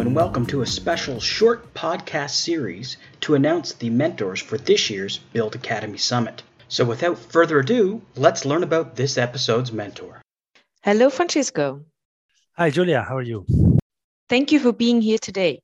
[0.00, 5.18] and welcome to a special short podcast series to announce the mentors for this year's
[5.32, 6.44] Build Academy Summit.
[6.68, 10.22] So, without further ado, let's learn about this episode's mentor.
[10.84, 11.84] Hello, Francisco.
[12.52, 13.02] Hi, Julia.
[13.02, 13.44] How are you?
[14.28, 15.62] Thank you for being here today.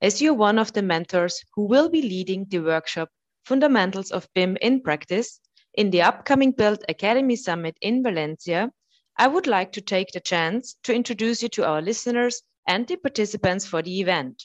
[0.00, 3.10] As you're one of the mentors who will be leading the workshop
[3.44, 5.40] Fundamentals of BIM in Practice
[5.74, 8.70] in the upcoming Build Academy Summit in Valencia,
[9.18, 12.96] I would like to take the chance to introduce you to our listeners and the
[12.96, 14.44] participants for the event.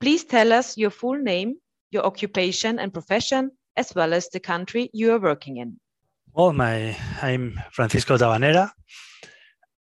[0.00, 1.56] Please tell us your full name,
[1.90, 5.78] your occupation and profession, as well as the country you are working in.
[6.32, 8.70] Well, my I'm Francisco Tabanera.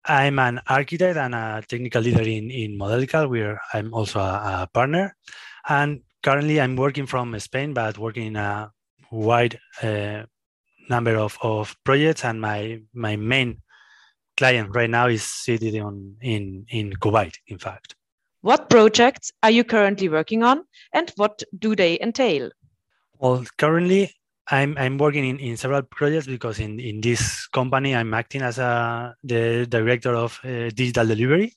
[0.05, 4.69] I'm an architect and a technical leader in, in Modelical, where I'm also a, a
[4.71, 5.15] partner.
[5.67, 8.71] And currently I'm working from Spain, but working in a
[9.11, 10.23] wide uh,
[10.87, 12.23] number of, of projects.
[12.23, 13.63] And my, my main
[14.37, 17.95] client right now is seated on, in, in Kuwait, in fact.
[18.41, 22.51] What projects are you currently working on and what do they entail?
[23.17, 24.13] Well, currently
[24.47, 28.59] I'm I'm working in, in several projects because in, in this company I'm acting as
[28.59, 31.53] a the director of uh, digital delivery.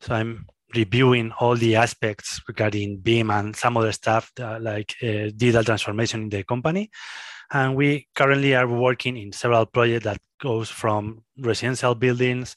[0.00, 5.30] So I'm reviewing all the aspects regarding BIM and some other stuff that, like uh,
[5.36, 6.90] digital transformation in the company.
[7.52, 12.56] And we currently are working in several projects that goes from residential buildings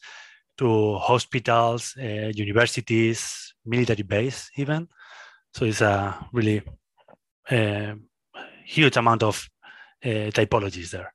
[0.57, 4.87] to hospitals, uh, universities, military base even.
[5.53, 6.61] So it's a really
[7.49, 7.93] uh,
[8.65, 9.47] huge amount of
[10.03, 11.13] uh, typologies there.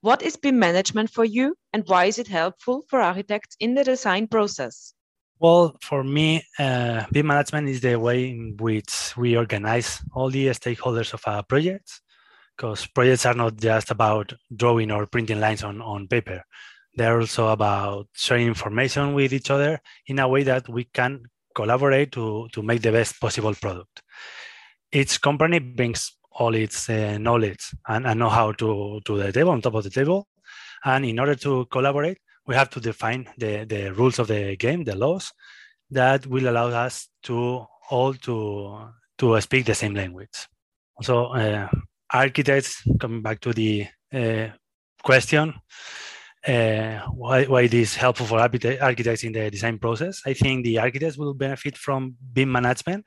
[0.00, 3.84] What is BIM management for you and why is it helpful for architects in the
[3.84, 4.92] design process?
[5.38, 10.46] Well, for me, uh, BIM management is the way in which we organize all the
[10.48, 12.00] stakeholders of our project
[12.56, 16.42] because projects are not just about drawing or printing lines on, on paper.
[16.96, 22.12] They're also about sharing information with each other in a way that we can collaborate
[22.12, 24.02] to, to make the best possible product
[24.94, 29.60] each company brings all its uh, knowledge and, and know-how to, to the table, on
[29.60, 30.28] top of the table.
[30.84, 34.84] And in order to collaborate, we have to define the, the rules of the game,
[34.84, 35.32] the laws,
[35.90, 38.88] that will allow us to all to,
[39.18, 40.46] to speak the same language.
[41.02, 41.68] So uh,
[42.14, 44.48] architects, coming back to the uh,
[45.02, 45.52] question,
[46.46, 50.22] uh, why, why it is helpful for architects in the design process.
[50.24, 53.04] I think the architects will benefit from BIM management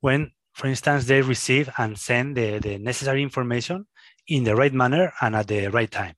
[0.00, 3.86] when for instance, they receive and send the, the necessary information
[4.26, 6.14] in the right manner and at the right time.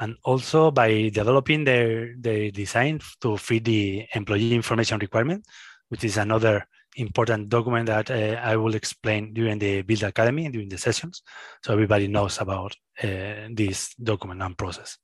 [0.00, 5.46] And also by developing their, their design to fit the employee information requirement,
[5.90, 6.66] which is another
[6.96, 11.22] important document that uh, I will explain during the Build Academy, during the sessions,
[11.64, 14.98] so everybody knows about uh, this document and process.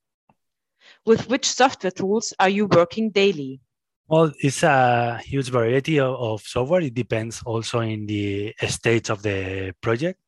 [1.05, 3.61] With which software tools are you working daily?
[4.07, 6.81] Well, it's a huge variety of, of, software.
[6.81, 10.19] It depends also in the stage of the project.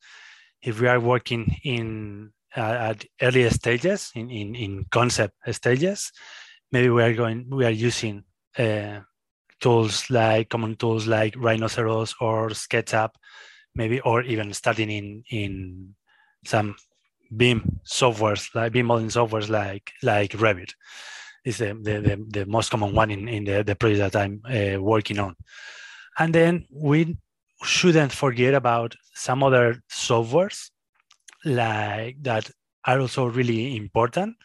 [0.62, 6.12] If we are working in uh, at earlier stages, in, in, in concept stages,
[6.72, 8.24] maybe we are going we are using
[8.58, 9.00] uh,
[9.62, 13.12] tools like common tools like Rhinoceros or SketchUp,
[13.76, 15.96] maybe or even starting in in
[16.46, 16.76] some
[17.36, 20.74] BIM softwares like BIM modeling softwares like like Revit
[21.46, 24.42] is the, the, the, the, most common one in, in the, the project that I'm
[24.46, 25.36] uh, working on.
[26.20, 27.18] And then we
[27.64, 30.70] shouldn't forget about some other softwares
[31.44, 32.52] like that
[32.86, 34.36] are also really important,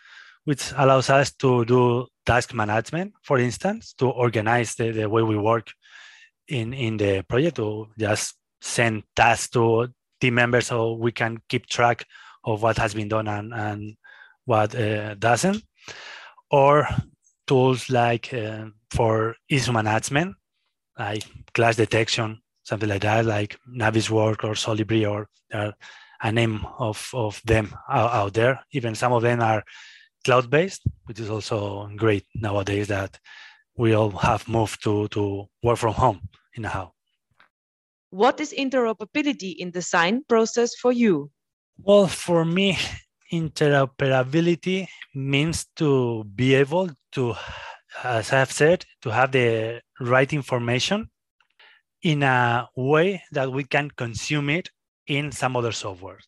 [0.46, 5.36] which allows us to do task management, for instance, to organize the, the way we
[5.36, 5.72] work
[6.46, 9.88] in, in the project, to just send tasks to
[10.20, 12.04] team members so we can keep track
[12.44, 13.96] of what has been done and, and
[14.44, 15.62] what uh, doesn't
[16.50, 16.86] or
[17.48, 20.36] tools like uh, for issue management,
[20.96, 25.74] like clash detection, something like that, like Naviswork or Solibri, or are
[26.22, 28.60] a name of, of them out, out there.
[28.70, 29.64] Even some of them are
[30.26, 33.18] cloud-based, which is also great nowadays that
[33.76, 36.20] we all have moved to, to work from home
[36.56, 36.92] in a how.
[38.10, 41.30] What is interoperability in design process for you?
[41.78, 42.76] Well, for me,
[43.32, 47.34] interoperability means to be able to,
[48.02, 51.08] as I have said, to have the right information
[52.02, 54.70] in a way that we can consume it
[55.06, 56.18] in some other software.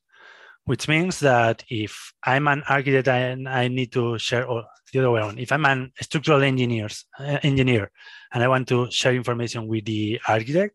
[0.68, 5.10] Which means that if I'm an architect and I need to share, or the other
[5.10, 7.90] way around, if I'm an structural engineers, uh, engineer
[8.32, 10.74] and I want to share information with the architect,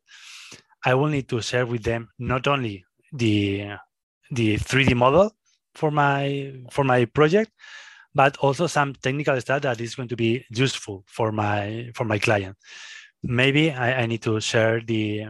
[0.84, 3.78] I will need to share with them not only the
[4.32, 5.32] the 3D model,
[5.76, 7.52] for my for my project
[8.16, 12.20] but also some technical stuff that is going to be useful for my for my
[12.20, 12.56] client
[13.24, 15.28] maybe I, I need to share the,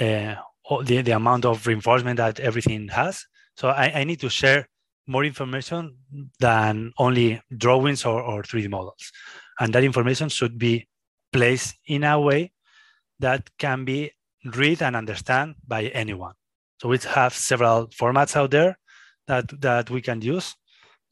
[0.00, 0.34] uh,
[0.82, 3.26] the, the amount of reinforcement that everything has.
[3.56, 4.68] So I, I need to share
[5.06, 5.96] more information
[6.40, 9.12] than only drawings or, or 3D models.
[9.58, 10.88] And that information should be
[11.32, 12.52] placed in a way
[13.20, 14.12] that can be
[14.54, 16.34] read and understand by anyone.
[16.80, 18.78] So we have several formats out there
[19.26, 20.54] that, that we can use,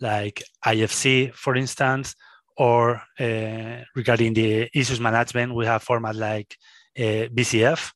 [0.00, 2.14] like IFC, for instance,
[2.56, 6.56] or uh, regarding the issues management, we have format like
[6.96, 7.92] uh, BCF,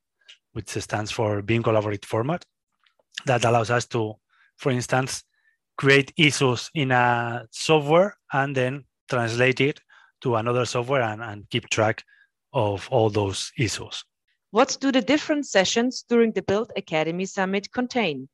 [0.53, 2.45] which stands for BIM Collaborate Format,
[3.27, 4.15] that allows us to,
[4.59, 5.25] for instance,
[5.77, 9.81] create issues in a software and then translate it
[10.21, 12.03] to another software and, and keep track
[12.53, 14.05] of all those issues.
[14.51, 18.29] What do the different sessions during the Build Academy Summit contain?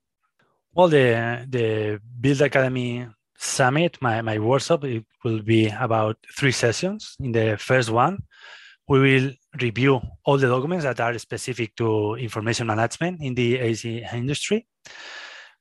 [0.72, 3.06] Well, the, the Build Academy
[3.36, 7.16] Summit, my, my workshop, it will be about three sessions.
[7.20, 8.18] In the first one,
[8.88, 14.04] we will review all the documents that are specific to information management in the AC
[14.12, 14.66] industry.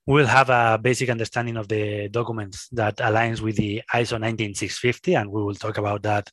[0.05, 5.31] We'll have a basic understanding of the documents that aligns with the ISO 19650, and
[5.31, 6.29] we will talk about that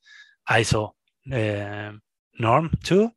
[0.49, 0.91] ISO
[1.33, 1.93] uh,
[2.39, 3.11] norm too.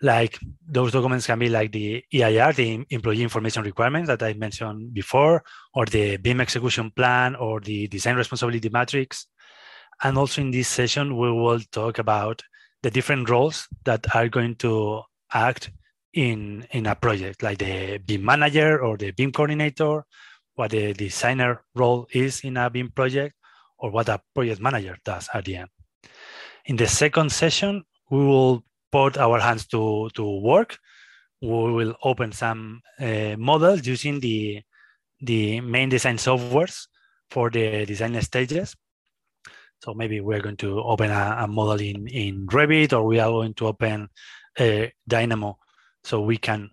[0.00, 4.94] Like those documents can be like the EIR, the Employee Information Requirements that I mentioned
[4.94, 5.42] before,
[5.74, 9.26] or the BIM execution plan, or the Design Responsibility Matrix.
[10.02, 12.42] And also in this session, we will talk about
[12.82, 15.02] the different roles that are going to
[15.32, 15.70] act
[16.16, 20.02] in, in a project, like the BIM manager or the BIM coordinator,
[20.54, 23.34] what the designer role is in a BIM project,
[23.78, 25.68] or what a project manager does at the end.
[26.64, 30.78] In the second session, we will put our hands to, to work.
[31.42, 34.62] We will open some uh, models using the,
[35.20, 36.86] the main design softwares
[37.30, 38.74] for the design stages.
[39.82, 43.28] So maybe we're going to open a, a model in, in Revit or we are
[43.28, 44.08] going to open
[44.58, 45.58] a Dynamo
[46.06, 46.70] so we can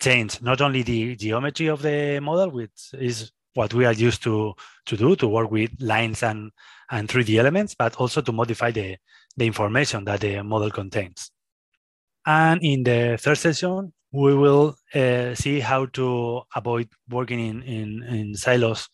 [0.00, 4.54] change not only the geometry of the model, which is what we are used to,
[4.86, 6.50] to do, to work with lines and,
[6.90, 8.96] and 3D elements, but also to modify the,
[9.36, 11.30] the information that the model contains.
[12.26, 18.02] And in the third session, we will uh, see how to avoid working in, in,
[18.02, 18.88] in silos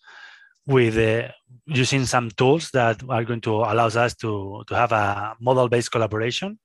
[0.68, 1.32] with uh,
[1.66, 6.58] using some tools that are going to allow us to, to have a model-based collaboration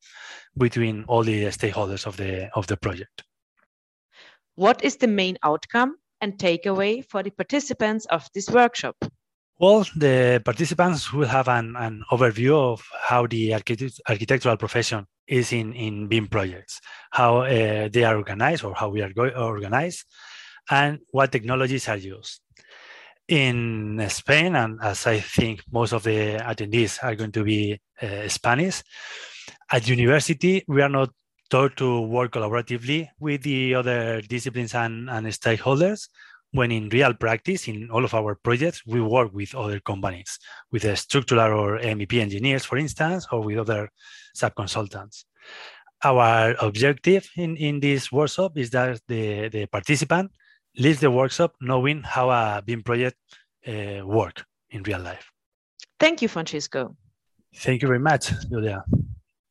[0.58, 3.24] between all the stakeholders of the, of the project.
[4.56, 8.98] What is the main outcome and takeaway for the participants of this workshop?
[9.58, 15.54] Well, the participants will have an, an overview of how the architect, architectural profession is
[15.54, 20.04] in, in BIM projects, how uh, they are organized or how we are organized,
[20.70, 22.42] and what technologies are used.
[23.34, 28.28] In Spain, and as I think most of the attendees are going to be uh,
[28.28, 28.84] Spanish,
[29.72, 31.10] at university, we are not
[31.50, 36.10] taught to work collaboratively with the other disciplines and, and stakeholders
[36.52, 40.38] when in real practice, in all of our projects, we work with other companies,
[40.72, 43.90] with a structural or MEP engineers, for instance, or with other
[44.36, 45.26] sub-consultants.
[46.04, 50.30] Our objective in, in this workshop is that the, the participant
[50.78, 53.18] leaves the workshop knowing how a BIM project
[53.68, 55.32] uh, work in real life.
[56.00, 56.96] Thank you, Francisco.
[57.56, 58.84] Thank you very much, Julia.